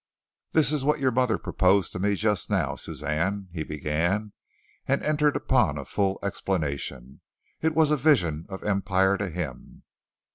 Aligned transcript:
"This 0.53 0.71
is 0.71 0.83
what 0.83 0.97
your 0.97 1.11
mother 1.11 1.37
proposed 1.37 1.91
to 1.91 1.99
me 1.99 2.15
just 2.15 2.49
now, 2.49 2.73
Suzanne," 2.73 3.49
he 3.53 3.63
began, 3.63 4.31
and 4.87 5.03
entered 5.03 5.35
upon 5.35 5.77
a 5.77 5.85
full 5.85 6.17
explanation. 6.23 7.21
It 7.61 7.75
was 7.75 7.91
a 7.91 7.97
vision 7.97 8.47
of 8.49 8.63
empire 8.63 9.15
to 9.19 9.29
him. 9.29 9.83